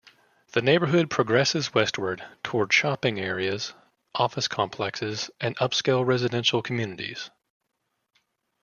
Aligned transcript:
The 0.53 0.63
neighborhood 0.63 1.11
progresses 1.11 1.75
westward 1.75 2.25
toward 2.41 2.73
shopping 2.73 3.19
areas, 3.19 3.75
office 4.15 4.47
complexes, 4.47 5.29
and 5.39 5.55
upscale 5.57 6.03
residential 6.03 6.63
communities. 6.63 7.29